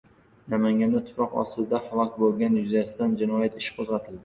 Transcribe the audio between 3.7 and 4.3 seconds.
qo‘zg‘atildi